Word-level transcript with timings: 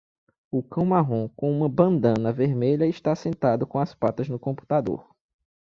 O 0.49 0.63
cão 0.63 0.83
marrom 0.83 1.29
com 1.29 1.51
uma 1.55 1.69
bandana 1.69 2.33
vermelha 2.33 2.87
está 2.87 3.13
sentado 3.15 3.67
com 3.67 3.77
as 3.77 3.93
patas 3.93 4.27
no 4.27 4.39
computador. 4.39 5.07